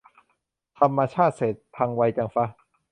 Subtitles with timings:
[0.77, 2.45] ทำมาชาติเศษ พังไวจังฟะ